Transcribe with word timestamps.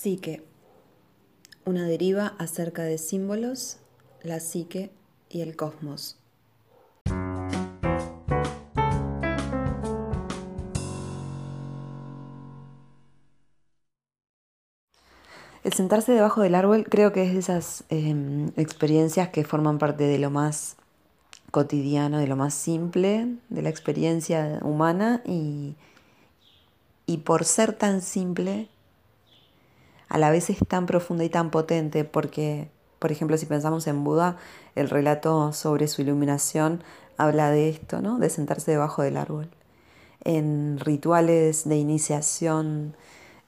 Psique. 0.00 0.44
Una 1.64 1.84
deriva 1.84 2.36
acerca 2.38 2.84
de 2.84 2.98
símbolos, 2.98 3.78
la 4.22 4.38
psique 4.38 4.92
y 5.28 5.40
el 5.40 5.56
cosmos. 5.56 6.16
El 15.64 15.72
sentarse 15.72 16.12
debajo 16.12 16.42
del 16.42 16.54
árbol 16.54 16.86
creo 16.88 17.12
que 17.12 17.24
es 17.24 17.32
de 17.32 17.40
esas 17.40 17.82
em, 17.88 18.52
experiencias 18.56 19.30
que 19.30 19.42
forman 19.42 19.78
parte 19.78 20.04
de 20.04 20.20
lo 20.20 20.30
más 20.30 20.76
cotidiano, 21.50 22.18
de 22.18 22.28
lo 22.28 22.36
más 22.36 22.54
simple, 22.54 23.34
de 23.48 23.62
la 23.62 23.68
experiencia 23.68 24.60
humana 24.62 25.22
y, 25.26 25.74
y 27.04 27.16
por 27.16 27.44
ser 27.44 27.72
tan 27.72 28.00
simple 28.00 28.68
a 30.08 30.18
la 30.18 30.30
vez 30.30 30.50
es 30.50 30.58
tan 30.66 30.86
profunda 30.86 31.24
y 31.24 31.28
tan 31.28 31.50
potente 31.50 32.04
porque, 32.04 32.70
por 32.98 33.12
ejemplo, 33.12 33.36
si 33.36 33.46
pensamos 33.46 33.86
en 33.86 34.04
Buda, 34.04 34.36
el 34.74 34.88
relato 34.88 35.52
sobre 35.52 35.86
su 35.88 36.02
iluminación 36.02 36.82
habla 37.16 37.50
de 37.50 37.68
esto, 37.68 38.00
¿no? 38.00 38.18
De 38.18 38.30
sentarse 38.30 38.70
debajo 38.70 39.02
del 39.02 39.16
árbol. 39.16 39.48
En 40.24 40.78
rituales 40.80 41.68
de 41.68 41.76
iniciación 41.76 42.96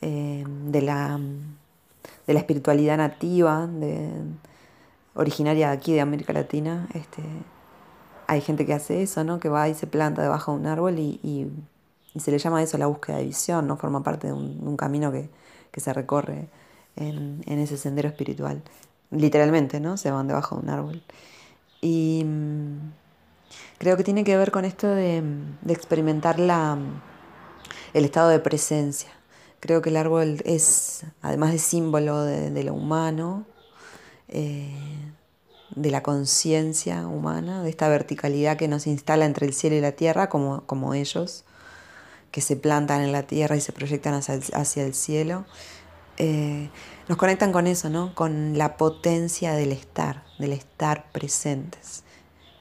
eh, 0.00 0.44
de, 0.46 0.82
la, 0.82 1.18
de 2.26 2.34
la 2.34 2.40
espiritualidad 2.40 2.96
nativa, 2.96 3.66
de, 3.66 4.10
originaria 5.14 5.68
de 5.68 5.76
aquí 5.76 5.92
de 5.92 6.00
América 6.00 6.32
Latina, 6.32 6.88
este, 6.94 7.22
hay 8.26 8.40
gente 8.40 8.66
que 8.66 8.74
hace 8.74 9.02
eso, 9.02 9.22
¿no? 9.22 9.38
Que 9.38 9.48
va 9.48 9.68
y 9.68 9.74
se 9.74 9.86
planta 9.86 10.22
debajo 10.22 10.52
de 10.52 10.58
un 10.58 10.66
árbol 10.66 10.98
y, 10.98 11.50
se 12.16 12.32
le 12.32 12.38
llama 12.38 12.60
eso 12.64 12.78
la 12.78 12.88
búsqueda 12.88 13.18
de 13.18 13.26
visión, 13.26 13.68
¿no? 13.68 13.76
Forma 13.76 14.02
parte 14.02 14.26
de 14.26 14.32
un 14.32 14.76
camino 14.76 15.12
que, 15.12 15.30
que 15.70 15.80
se 15.80 15.92
recorre 15.92 16.48
en, 16.96 17.42
ese 17.46 17.76
sendero 17.76 18.08
espiritual. 18.08 18.62
Literalmente, 19.10 19.80
¿no? 19.80 19.96
Se 19.96 20.10
van 20.10 20.28
debajo 20.28 20.56
de 20.56 20.62
un 20.62 20.70
árbol. 20.70 21.02
Y 21.80 22.22
mm, 22.24 22.92
creo 23.78 23.96
que 23.96 24.04
tiene 24.04 24.24
que 24.24 24.36
ver 24.36 24.50
con 24.50 24.64
esto 24.64 24.88
de, 24.88 25.22
experimentar 25.68 26.38
la, 26.38 26.78
el 27.94 28.04
estado 28.04 28.28
de 28.28 28.40
presencia. 28.40 29.10
Creo 29.60 29.82
que 29.82 29.90
el 29.90 29.96
árbol 29.96 30.40
es, 30.44 31.04
además 31.22 31.52
de 31.52 31.58
símbolo 31.58 32.22
de, 32.22 32.64
lo 32.64 32.74
humano, 32.74 33.44
eh, 34.28 34.72
de 35.74 35.90
la 35.90 36.02
conciencia 36.02 37.06
humana, 37.06 37.62
de 37.62 37.70
esta 37.70 37.88
verticalidad 37.88 38.56
que 38.56 38.68
nos 38.68 38.86
instala 38.86 39.24
entre 39.24 39.46
el 39.46 39.54
cielo 39.54 39.76
y 39.76 39.80
la 39.80 39.92
tierra, 39.92 40.28
como, 40.28 40.64
como 40.66 40.94
ellos, 40.94 41.44
que 42.30 42.40
se 42.40 42.56
plantan 42.56 43.02
en 43.02 43.12
la 43.12 43.22
tierra 43.22 43.56
y 43.56 43.60
se 43.60 43.72
proyectan 43.72 44.14
hacia 44.14 44.84
el, 44.84 44.94
cielo, 44.94 45.46
eh, 46.16 46.68
nos 47.08 47.16
conectan 47.16 47.52
con 47.52 47.66
eso, 47.66 47.88
¿no? 47.88 48.14
Con 48.14 48.58
la 48.58 48.76
potencia 48.76 49.54
del 49.54 49.72
estar, 49.72 50.24
del 50.38 50.52
estar 50.52 51.10
presentes 51.10 52.02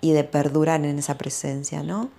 y 0.00 0.12
de 0.12 0.24
perdurar 0.24 0.84
en 0.84 0.98
esa 0.98 1.16
presencia, 1.16 1.82
¿no? 1.82 2.10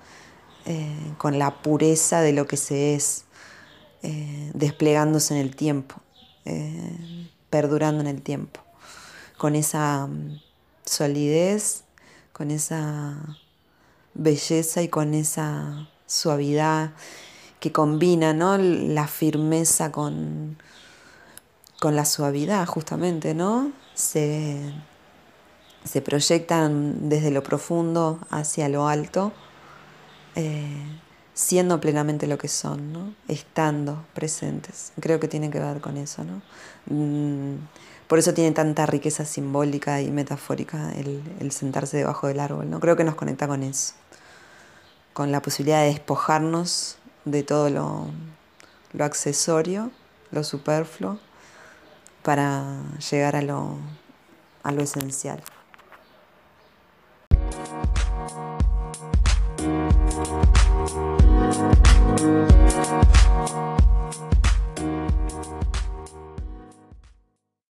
Eh, 0.66 1.14
con 1.18 1.38
la 1.38 1.62
pureza 1.62 2.22
de 2.22 2.34
lo 2.34 2.48
que 2.48 2.58
se 2.58 2.96
es, 2.96 3.26
eh, 4.02 4.52
desplegándose 4.54 5.36
en 5.36 5.42
el 5.42 5.56
tiempo, 5.56 5.96
perdurando 7.50 8.02
en 8.02 8.08
el 8.08 8.22
tiempo, 8.22 8.60
con 9.38 9.56
esa 9.56 10.08
mm, 10.08 10.40
solidez, 10.86 11.84
con 12.34 12.52
esa 12.52 13.38
belleza 14.14 14.82
y 14.82 14.90
con 14.90 15.14
esa 15.14 15.90
suavidad 16.06 16.92
que 17.66 17.72
combina 17.72 18.32
¿no? 18.32 18.60
la 18.60 19.08
firmeza 19.08 19.92
con, 19.92 20.56
con 21.80 21.96
la 21.96 22.06
suavidad, 22.06 22.64
justamente, 22.68 23.34
¿no? 23.34 23.72
Se, 23.96 24.72
proyectan 26.04 27.10
desde 27.10 27.32
lo 27.32 27.42
profundo 27.42 28.20
hacia 28.30 28.70
lo 28.70 28.88
alto, 28.88 29.34
eh, 30.36 30.78
siendo 31.34 31.82
plenamente 31.82 32.28
lo 32.28 32.38
que 32.38 32.50
son, 32.50 32.94
¿no? 32.94 33.16
estando 33.28 34.06
presentes. 34.14 34.92
Creo 35.00 35.20
que 35.20 35.28
tiene 35.28 35.50
que 35.50 35.60
ver 35.60 35.82
con 35.82 35.98
eso. 35.98 36.24
¿no? 36.24 36.44
Mm, 36.86 37.56
por 38.08 38.20
eso 38.20 38.36
tiene 38.36 38.52
tanta 38.52 38.86
riqueza 38.86 39.26
simbólica 39.26 40.04
y 40.04 40.12
metafórica 40.12 40.92
el, 40.94 41.24
el 41.40 41.52
sentarse 41.52 41.98
debajo 41.98 42.28
del 42.28 42.42
árbol. 42.42 42.70
¿no? 42.70 42.80
Creo 42.80 42.96
que 42.96 43.04
nos 43.04 43.16
conecta 43.16 43.48
con 43.48 43.64
eso, 43.64 43.96
con 45.14 45.32
la 45.32 45.42
posibilidad 45.42 45.82
de 45.82 45.88
despojarnos 45.88 47.00
de 47.26 47.44
todo 47.44 47.70
lo, 47.70 48.08
lo 48.94 49.04
accesorio, 49.04 49.92
lo 50.32 50.44
superfluo, 50.44 51.20
para 52.24 52.82
llegar 53.12 53.36
a 53.36 53.42
lo, 53.42 53.78
a 54.64 54.72
lo 54.72 54.82
esencial. 54.82 55.44